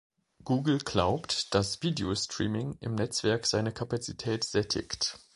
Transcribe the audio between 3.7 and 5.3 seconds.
Kapazität sättigt.